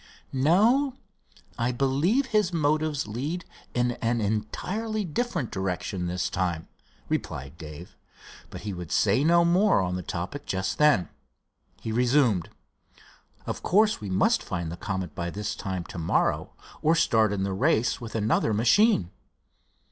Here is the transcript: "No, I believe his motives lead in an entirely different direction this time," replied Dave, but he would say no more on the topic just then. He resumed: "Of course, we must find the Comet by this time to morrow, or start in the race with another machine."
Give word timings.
"No, 0.33 0.95
I 1.59 1.71
believe 1.71 2.25
his 2.25 2.51
motives 2.51 3.07
lead 3.07 3.45
in 3.75 3.91
an 4.01 4.19
entirely 4.19 5.05
different 5.05 5.51
direction 5.51 6.07
this 6.07 6.27
time," 6.27 6.67
replied 7.07 7.55
Dave, 7.59 7.95
but 8.49 8.61
he 8.61 8.73
would 8.73 8.91
say 8.91 9.23
no 9.23 9.45
more 9.45 9.79
on 9.79 9.95
the 9.97 10.01
topic 10.01 10.47
just 10.47 10.79
then. 10.79 11.09
He 11.81 11.91
resumed: 11.91 12.49
"Of 13.45 13.61
course, 13.61 14.01
we 14.01 14.09
must 14.09 14.41
find 14.41 14.71
the 14.71 14.75
Comet 14.75 15.13
by 15.13 15.29
this 15.29 15.53
time 15.53 15.83
to 15.83 15.99
morrow, 15.99 16.53
or 16.81 16.95
start 16.95 17.31
in 17.31 17.43
the 17.43 17.53
race 17.53 18.01
with 18.01 18.15
another 18.15 18.55
machine." 18.55 19.11